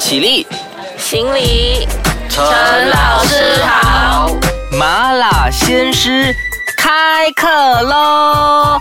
[0.00, 0.46] 起立，
[0.96, 1.86] 行礼，
[2.30, 2.42] 陈
[2.88, 4.30] 老师好。
[4.72, 6.34] 麻辣鲜师
[6.74, 7.46] 开课
[7.82, 8.78] 喽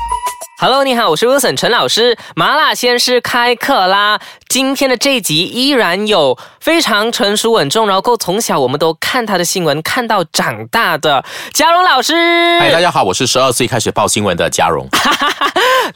[0.62, 2.18] ！Hello，你好，我是 Wilson 陈老师。
[2.38, 4.22] 麻辣鲜师开课啦！
[4.48, 12.14] 今天的这一集依然有非常成熟稳重，然后够从小我们都看他的新闻看到长大的嘉荣老师。
[12.62, 14.88] 嗨，大家好，我是十二岁开始报新闻的嘉荣。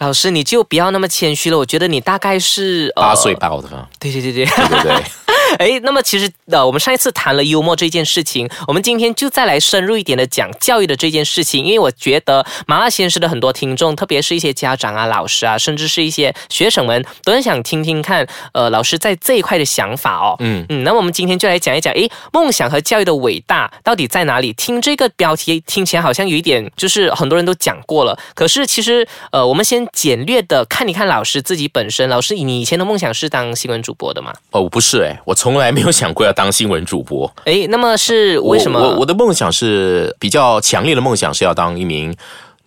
[0.04, 3.70] 老师，你就不要那么谦虚了，我觉得你大概是八岁报的。
[4.00, 5.04] 对对对对对对对。
[5.60, 20.36] 哎，那么其实呃，我们上一次谈了幽默这件事情，我们今天就再来深入一点的讲教育的这件事情，因为我觉得麻辣鲜师的很多听众，特别是一些家长啊、老师啊，甚至是一些学生们，都很想听听看，呃，老师在这一块的想法哦。
[20.40, 24.52] 嗯嗯，那么我们今天就来讲一讲，哎，梦想和教育的伟大到底在哪里？
[24.54, 32.10] 听这个标题听起来好像有一点，就是很多人都讲过了，可是其实呃，我们先简略的看一看老师自己本身。
[32.10, 34.34] 老师，你以前的梦想是当新闻主播的吗？
[34.52, 35.33] 哦，不是，哎，我。
[35.34, 37.32] 从来没有想过要当新闻主播。
[37.46, 38.80] 哎，那么是为什么？
[38.80, 42.16] 我我的梦想是比较强烈的梦想，是要当一名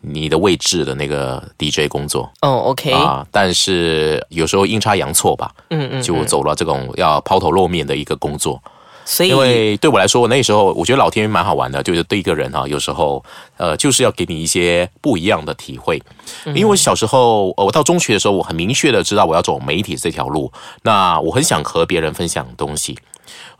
[0.01, 2.31] 你的位置的那个 DJ 工作。
[2.43, 8.63] 哦，OK 啊，但是有时候阴差阳错吧，嗯嗯，就走了这种要抛头露面的一个工作。
[9.09, 13.25] 所以，因为对我来说，我那时候我觉得老天蛮好玩的，就是对一个人哈，有时候
[13.57, 16.03] 呃，就是要给你一些不一样的体会。
[16.47, 20.53] 因为我小时候，我到中学的时候，我很明确的知道我要走媒体这条路。
[20.83, 22.99] 那我很想和别人分享东西，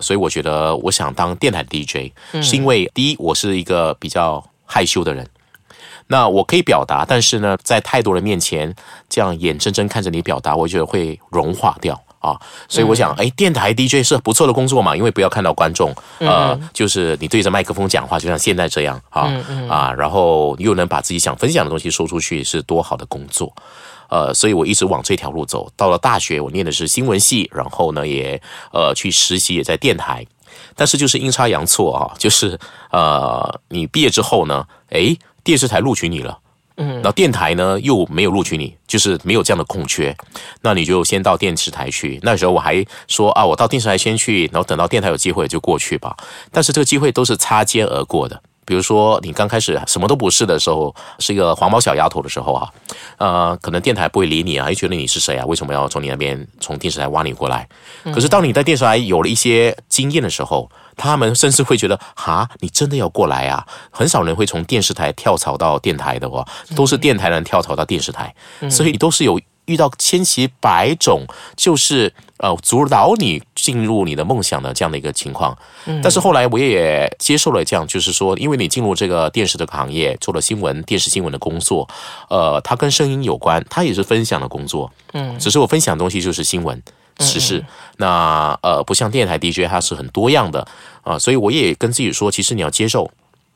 [0.00, 5.24] 所以我觉得我想当电台 DJ，是因为第一，我是一个比较害羞的人。
[6.08, 8.74] 那我可以表达，但是呢，在太多人面前
[9.08, 12.00] 这样眼睁睁看着你表达，我觉得会融化掉。
[12.27, 12.36] 啊，
[12.69, 19.30] 所以我想，哎，电台 DJ 是不错的工作嘛，因为不要看到观众，呃，就是你对着麦克风讲话，就像现在这样啊
[19.68, 23.55] 啊，然后又能把自己想分享的东西说出去，是多好的工作，
[24.08, 25.70] 呃，所以我一直往这条路走。
[25.77, 30.27] 到了大学，我念的是新闻系，然后呢，也呃去实习，也在电台，
[30.74, 32.58] 但是就是阴差阳错啊，就是
[32.90, 36.36] 呃，你毕业之后呢，哎，电视台录取你了。
[36.77, 40.14] 嗯，那电台呢又没有录取你，就是没有这样的空缺，
[40.61, 42.20] 那你就先到电视台去。
[42.23, 46.17] 那时候我还说啊，我到电视台先去，然后等到电台有机会就过去吧。
[46.51, 48.42] 但是这个机会都是擦肩而过的。
[48.66, 52.68] 比如说你刚开始什么都不是的时候，是一个黄毛小丫头的时候啊，
[53.16, 55.46] 呃，可能电台不会理你啊，还觉得你是谁啊？
[55.46, 57.66] 为什么要从你那边从电视台挖你过来？
[58.12, 63.64] 可是当你在电视台有了一些经验的时候，他们甚至会觉得，哈，你真的要过来啊？
[63.90, 68.34] 很少人会从电视台跳槽到电台的哦，都是电台人跳槽到电视台，
[68.68, 71.24] 所以你都是有遇到千奇百种，
[71.56, 75.56] 就是呃阻挠你进入你的梦想的这样的一个情况。
[76.00, 81.88] 但是后来我也接受了这样，就是说，因为你进入这个电视这个行业，做了新闻、电视新闻的工作，
[82.28, 84.92] 呃，它跟声音有关，它也是分享的工作。
[85.14, 86.80] 嗯，只是我分享的东西就是新闻。
[87.18, 87.64] 时事，
[87.96, 90.68] 那呃不像电台 DJ，它是很多样的
[91.02, 93.10] 啊，所以我也跟自己说，其实你要接受，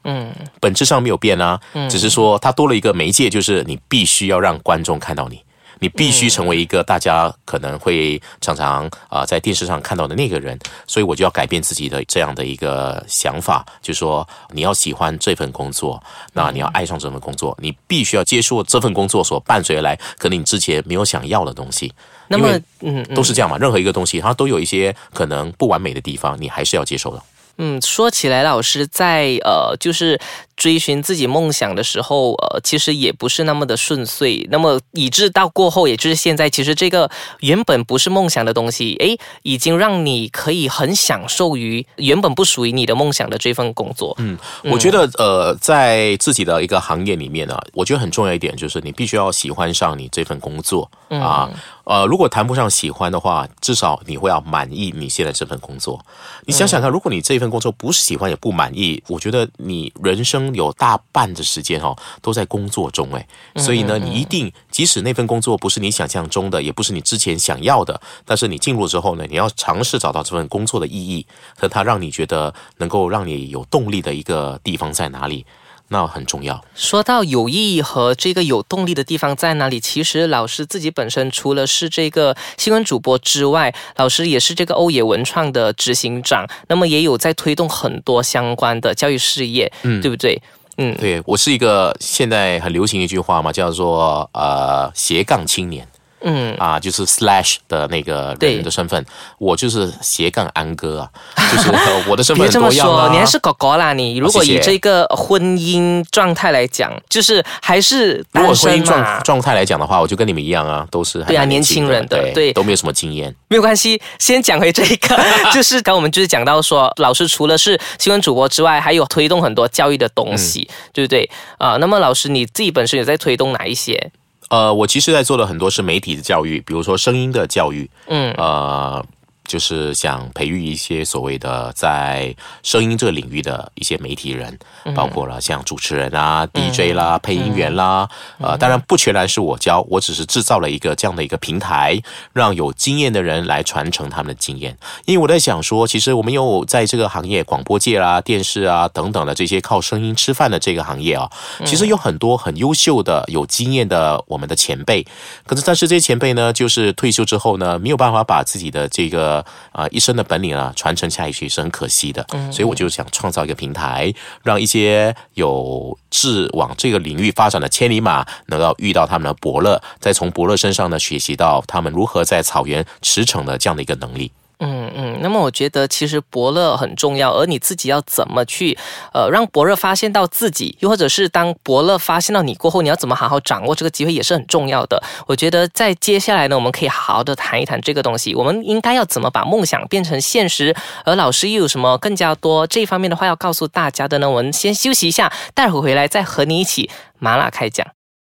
[0.04, 1.60] 嗯，本质上没有变啊，
[1.91, 5.44] 只是说它多了一个媒介，就是你必须要让观众看到你，
[5.81, 16.01] 你必须成为一个大家可能会常常啊在电视上看到的那个人，所以我就要改变自己的这样的一个想法，就说你要喜欢这份工作，
[16.33, 21.93] 那你要爱上这份工作，你必须要接受这份工作所伴随而来可能你之前没有想要的东西。
[22.29, 23.59] 那么，嗯，都是这样嘛。
[23.59, 27.23] 任何一个东西，它都有一些可能不完美的地方，你还是要接受的。
[27.57, 30.21] 嗯，说起来，老师在呃，就是。
[30.60, 34.47] 追寻自己梦想的时候，呃，其实也不是那么的顺遂。
[34.50, 37.10] 那么，以致到过后，也就是现在，其实这个
[37.41, 44.15] 原本不是梦想的东西，诶，已经让你可以很享受于原本不属于你的梦想的这份工作。
[44.19, 51.48] 嗯，我觉得，呃，在自己的一个行业里面呢，我觉得很重要一点就是你必须要喜欢上你这份工作啊。
[51.84, 55.98] 呃，如果谈不上喜欢的话，至少你会要满意你现在这份工作。
[56.44, 60.50] 你想想看，如果你这份工作不是喜欢也不满意，我觉得你人生。
[60.55, 71.27] 有大半的时间哦都在工作中哎，所以呢，你一定即使那份工作不是你想象中的，也不是你之前想要的，但是你进入之后呢，你要尝试找到这份工作的意义
[71.57, 75.45] 和它让你觉得能够让你有动力的一个地方在哪里。
[75.92, 76.65] 那很重要。
[76.75, 79.81] 说到有意义和这个有动力的地方在哪里？
[79.81, 90.41] 其实老师自己本身除了是这个新闻主播之外，老师也是这个欧野文创的执行长，那么也有在推动很多相关的教育事业，嗯，对不对？
[90.77, 95.87] 嗯，对我是一个现在很流行一句话嘛，叫做呃斜杠青年。
[96.22, 99.05] 嗯啊，就是 slash 的那个人的身份，
[99.39, 101.09] 我就是斜杠安哥啊，
[101.53, 102.71] 就是呃我的身份 别这么。
[102.71, 103.93] 说，你还是狗狗啦。
[103.93, 113.34] 你如果以这个婚姻状态来讲，就是还是如果婚姻状嘛，状态来讲的话，我就跟你们一样啊，都是还对啊年轻人的对对都没有什么经验。
[113.49, 114.01] 没有关系。
[114.19, 115.19] 先讲回这个，
[115.53, 121.28] 就是刚我们就是讲到说，老师除了是新闻主播之外，还有推动很多教育的东西，嗯对不对？
[121.59, 124.11] 啊、那么老师你自己本身有在推动哪一些？
[124.51, 128.33] 呃，我其实在做的很多是媒体的教育，比如说声音的教育，嗯。
[128.37, 129.05] 呃，
[129.51, 132.33] 就是想培育一些所谓的在
[132.63, 138.09] 声音这个领域的一些媒体人，嗯包括了像主持人啊、DJ 啦、配音员啦，
[138.39, 142.01] 嗯呃，当然不全然是我教，我只是制造了一个这样的一个平台，
[142.33, 144.79] 让有经验的人来传承他们的经验。
[145.05, 151.29] 因为我在想说，其实我们有在这个行业，广播界啦、电视啊等等的这些靠声音吃饭的这个行业啊，
[151.67, 155.05] 其实有很多很优秀的、有经验的我们的前辈。
[155.45, 159.40] 可是，但是这些前辈呢，就是退休之后呢，没有办法把自己的这个
[159.72, 162.27] 啊、一生的本领啊传承下去，是很可惜的。
[162.53, 174.33] 所以我就想创造一个平台，让一些有志往这个领域发展的千里马，能够遇到他们的伯乐，再从伯乐身上呢学习到他们如何在草原驰骋的这样的一个能力。
[174.62, 178.77] 嗯嗯，那么我觉得其实伯乐很重要，而你自己要怎么去
[179.15, 185.03] 呃让伯乐发现到自己，又或者是当伯乐发现到你过后，你要怎么好好掌握这个机会也是很重要的。
[185.27, 194.28] 我觉得在接下来呢，我们可以好好的谈一谈这个东西，我们应该要怎么把梦想变成现实，而老师又有什么更加多这一方面的话要告诉大家的呢？
[194.28, 197.86] 我们先休息一下，待会回来再和你一起麻辣开讲。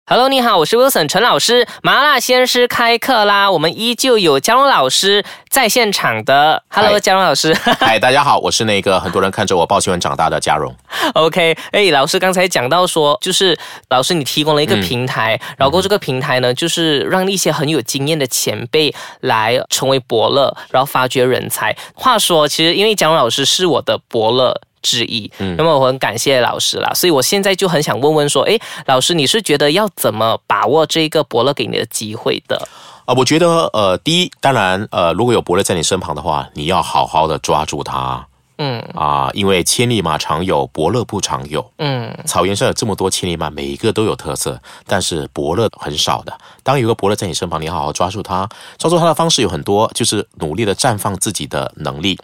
[0.07, 1.67] Hello，你好，我是 Wilson 陈老师。
[1.83, 3.51] 麻辣鲜师开课啦！
[3.51, 6.63] 我们依旧有嘉荣老师在现场的。
[6.69, 7.55] Hello，嗨嘉荣老师。
[7.55, 10.77] 嗨，大家好，我是那个很多人看着我报新闻长大的嘉荣。
[11.15, 13.59] OK，哎，老师刚才讲到说，就是
[13.89, 21.75] 老师你提供了一个平台，然后这个平台呢，就是让一些很有经验的前辈来成为伯乐，然后发掘人才。
[21.95, 24.61] 话说，其实因为蒋老师是我的伯乐。
[24.85, 32.69] 之一，那么我很感谢老师啦，所以我现在就很想问问说，诶，老师你是觉得要怎么把握这个伯乐给你的机会的？
[33.07, 38.27] 啊、我觉得呃，第一，当然呃，如果有伯乐在你身旁的话，你要好好的抓住他
[38.57, 41.73] 嗯啊、因为千里马常有，伯乐不常有。
[41.79, 46.33] 嗯草原上有这么多千里马，每一个都有特色，但是伯乐很少的。
[46.63, 48.49] 当有个伯乐在你身旁，你好好抓住他。
[48.79, 52.17] 抓住他的方式有很多，就是努力的绽放自己的能力，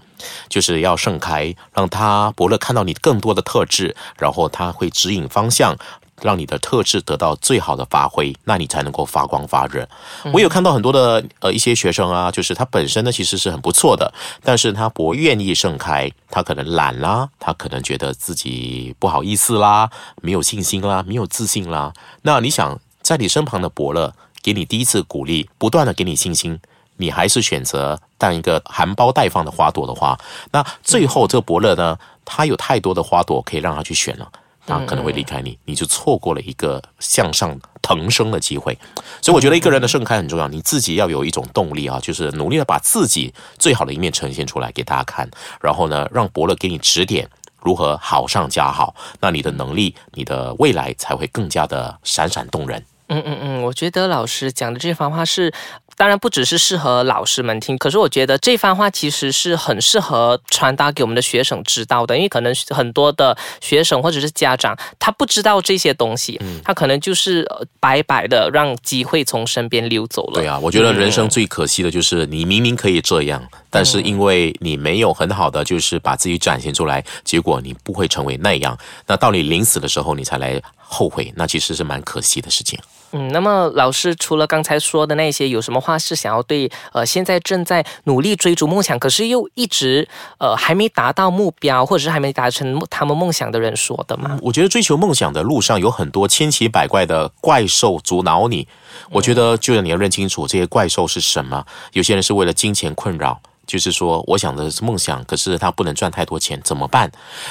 [0.48, 5.76] 就是要盛开，让他伯乐看到你更多的特质，然后他会指引方向。
[6.22, 9.88] 让你的特质得到最好的发挥，那你才能够发光发热。
[10.34, 14.12] 我有看到很多的呃一些学生啊，就是他本身呢其实是很不错的，
[14.44, 19.88] 但是他不愿意盛开，他可能懒啦，他可能觉得自己不好意思啦，
[20.20, 21.94] 没有信心啦，没有自信啦。
[22.20, 24.12] 那你想在你身旁的伯乐
[24.42, 26.60] 给你第一次鼓励，不断的给你信心，
[27.00, 30.16] 你还是选择当一个含苞待放的花朵的话，
[30.52, 34.30] 那最后这个伯乐呢，他有太多的花朵可以让他去选了。
[34.66, 38.78] 他可能会离开你，你就错过了一个向上腾升的机会。
[39.20, 45.28] 所以我觉得一个人的盛开很重要，你自己要有一种动力啊，就是努力的把自己最好的一面呈现出来给大家看，
[45.60, 47.28] 然后呢，让伯乐给你指点
[47.60, 52.84] 如何好上加好，那你的能力、你的未来才会更加的闪闪动人。
[53.08, 55.52] 嗯嗯嗯，我觉得老师讲的这番话是，
[56.00, 70.40] 当然不只是适合老师们听，可是我觉得这番话其实是很适合传达给我们的学生知道的，因为可能很多的学生或者是家长他不知道这些东西，他可能就是呃白白的让机会从身边溜走了。
[70.40, 78.76] 对啊，我觉得人生最可惜的就是你明明可以这样，但是因为你没有很好的就是把自己展现出来，结果你不会成为那样。
[79.06, 82.78] 那到你临死的时候，你才来后悔，那其实是蛮可惜的事情。
[83.12, 90.08] 嗯，那么老师除了刚才说的那些，有什么话是想要对呃现在正在努力追逐梦想，可是又一直
[90.38, 94.38] 呃还没达到目标，或者是还没达成他们梦想的人说的吗？
[94.42, 98.68] 我觉得追求梦想的路上有很多千奇百怪的怪兽阻挠你。
[99.10, 101.64] 我觉得就是你要认清楚这些怪兽是什么。
[101.92, 103.40] 有些人是为了金钱困扰。
[103.66, 107.08] 就是说，我想的是梦想，可是他不能赚太多钱，怎么办？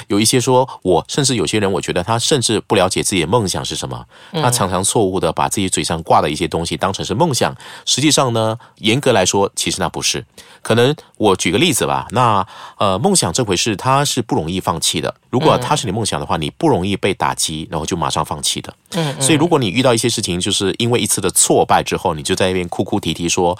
[0.08, 7.56] 有一些说，我甚至有些人，我觉得他甚至不了解自己的梦想是什么，他常常错误的把自己嘴上挂的一些东西当成是梦想，
[7.86, 10.26] 实际上呢，严格来说，其实那不是。
[10.60, 15.14] 可能我举个例子吧，那呃，梦想这回事，它是不容易放弃的。
[15.30, 18.74] 如果它是你梦想的话，你不容易被打击，然后就马上放弃的。
[18.90, 23.58] 嗯，所以，如果你遇到一些事情，就是因为一次的挫败之后，你就在那边哭哭啼啼说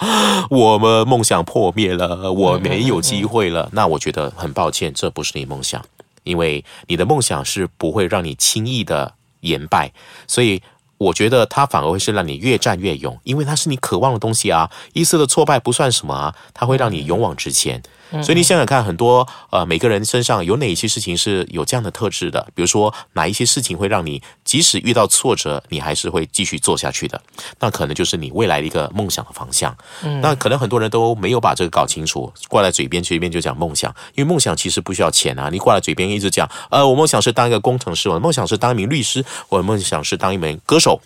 [0.49, 5.83] 我们梦想破灭了，我没有机会了， 那我觉得很抱歉，这不是你梦想，
[6.23, 9.91] 因为你的梦想是不会让你轻易的言败。
[10.27, 10.61] 所以
[10.97, 14.69] 我觉得它反而会是让你越战越勇，因为它是你渴望的东西啊。
[14.93, 17.81] 一次的挫败不算什么啊，它会让你勇往直前。
[18.21, 22.45] 所以你想想看，很多呃每个人身上有哪一些事情是有这样的特质的？
[22.53, 27.21] 比如说哪一些事情会让你即使遇到挫折，你还是会继续做下去的？
[27.61, 29.73] 那可能就是你未来的一个梦想的方向。
[30.21, 35.47] 那可能很多人都没有把这个搞清楚，挂在嘴边随便就讲梦想，因为梦想其实不需要钱啊。
[35.49, 40.99] 你挂在嘴边一直讲，呃，我梦想是当一个工程师，我的梦想是当一名律师，我的梦想是当一名歌手。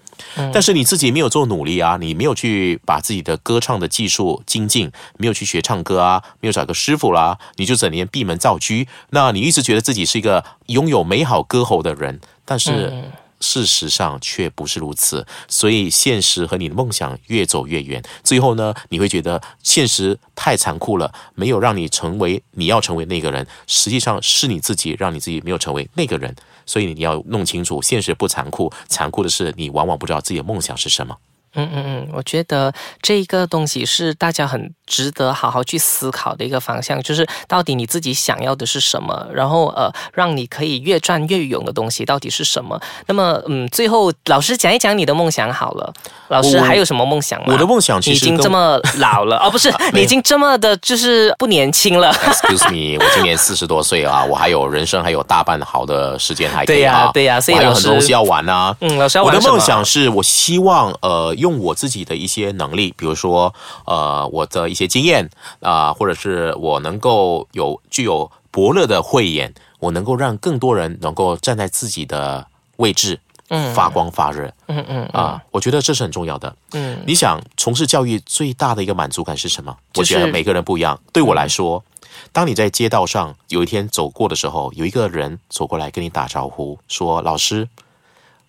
[0.52, 8.74] 但是你自己没有做努力啊，你没有去把自己的歌唱的技术精进，没有去学唱歌啊，没有找个师傅啦，你就整天闭门造车。
[9.12, 15.26] 那你一直觉得自己是一个拥有美好歌喉的人，但是事实上却不是如此。
[15.48, 26.36] 所以现实和你的梦想越走越远，最后呢，你会觉得现实太残酷了，没有让你成为你要成为那个人，实际上是你自己让你自己没有成为那个人。
[26.66, 31.16] 所以你要弄清楚，现实不残酷，残酷的是你往往不知道自己的梦想是什么。
[31.56, 42.80] 嗯嗯嗯，我觉得这个东西是大家很值得好好去思考的一个方向，就是到底你自己想要的是什么，然后呃，让你可以越战越勇的东西到底是什么？
[43.08, 45.94] 那么嗯，最后老师讲一讲你的梦想好了。
[46.30, 47.54] 老师还有什么梦想吗？
[47.54, 52.12] 我的梦想其实已经这么老了哦，不是， 你已经这么的就是不年轻了。
[52.14, 58.76] Excuse me，我今年四十多岁啊，我还有人生还有大半好的时间还可以啊，对呀，所以还有很多东西要玩啊。
[58.82, 61.34] 嗯，老师要玩我的梦想是我希望呃。
[61.46, 63.54] 用我自己的一些能力，比如说，
[63.86, 72.48] 呃，我的一些经验啊，或者是我能够有具有伯乐的慧眼，我能够让更多人能够站在自己的
[72.78, 76.56] 位置，嗯，发光发热，嗯嗯啊，我觉得这是很重要的。
[76.72, 79.78] 嗯，你想从事教育最大的一个满足感是什么？
[79.96, 81.00] 我觉得每个人不一样。
[81.14, 81.84] 对我来说，
[82.32, 87.70] 当你在街道上有一天走过的时候，有一个人走过来跟你打招呼，说：“老师，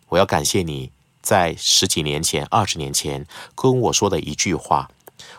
[0.08, 0.90] 我要感谢你。”
[1.26, 4.88] 在十几年前、二十年前跟我说的一句话，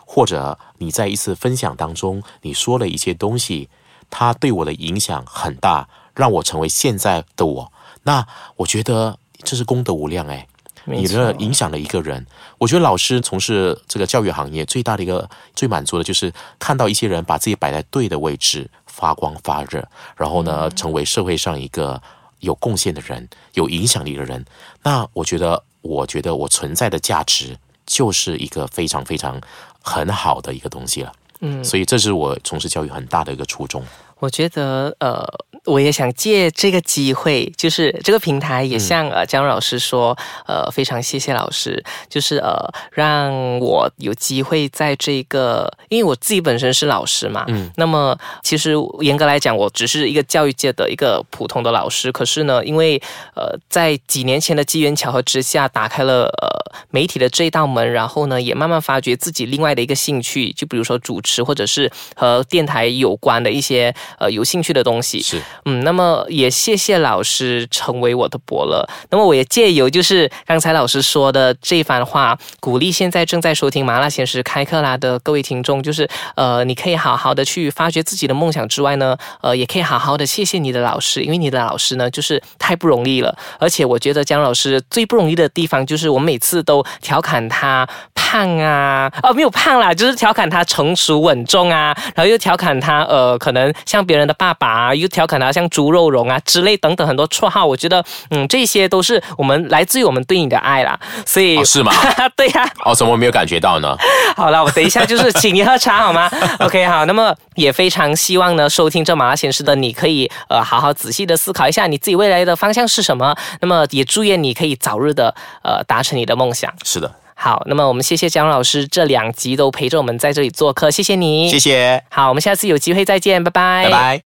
[0.04, 3.70] 或者你在一次分享当中你说了一些东西，
[4.10, 7.72] 它对我的影响很大，让我成为现在的我。
[8.02, 8.26] 那
[8.56, 10.46] 我觉得这是功德无量哎，
[10.84, 12.26] 你的影响了一个人。
[12.58, 15.26] 我觉得老师从事这个教育行业最大的一个
[15.56, 22.02] 最满足的就是看到一些人把自己摆在对的位置，发光发热，然后呢，成为社会上一个
[22.40, 24.44] 有贡献的人、有影响力的人。
[24.82, 25.64] 那我觉得。
[25.80, 27.56] 我觉得我存在的价值
[27.86, 29.40] 就是一个非常非常
[29.80, 33.82] 很好的一个东西了，嗯，所以这是我从事教育很大的一个初衷。
[34.20, 35.24] 我觉得，呃，
[35.64, 42.56] 我也想借这个机会，就是这个平台也向呃姜老师说，呃，非常谢谢老师，就是呃，
[42.90, 53.00] 让我有机会在这个，因为我自己本身是老师嘛，嗯，那么其实严格来讲，我只是一个教育界的一个普通的老师，可是呢，因为
[53.36, 56.48] 呃，在几年前的机缘巧合之下，打开了呃
[56.90, 63.94] 媒体的这一道门，然后呢，也慢慢发掘自己另外的一个兴趣，就比如说主持或者是和电台有关的一些。
[64.18, 68.86] 呃，有兴趣的东西是，嗯，那么也谢谢老师成为我的伯乐。
[69.10, 83.36] 那么我也借由就是刚才老师说的这番话，鼓励现在正在收听麻辣鲜师开课啦的各位听众，就是呃，你可以好好的去发掘自己的梦想之外呢，呃，也可以好好的谢谢你的老师，因为你的老师呢就是太不容易了。
[83.60, 93.97] 而且我觉得姜老师最不容易的地方，就是我每次都调侃他胖啊，哦，没有胖啦，就是调侃他成熟稳重啊，然后又调侃他呃，可能像。
[94.04, 100.98] 别人的爸爸啊，又调侃他像猪肉蓉啊之类等等很多绰号，我觉得嗯，这些都是我们来自于我们对你的爱啦。
[101.26, 101.92] 所以是吗？
[102.36, 102.70] 对呀。
[102.84, 103.96] 哦，怎么没有感觉到呢？
[104.36, 106.30] 好了，我等一下就是请你喝茶好吗？
[106.60, 107.04] OK，好。
[107.06, 113.34] 那么也非常希望呢，收听这麻辣显示的你可以呃好好仔细的思考一下你自己未来的方向是什么。
[113.60, 116.72] 那么也祝愿你可以早日的呃达成你的梦想。
[116.84, 117.10] 是的。
[117.40, 122.02] 好，那么我们谢谢姜老师这两集都陪着我们在这里做客，谢谢你，谢谢。
[122.10, 124.16] 好，我们下次有机会再见，拜拜，拜拜。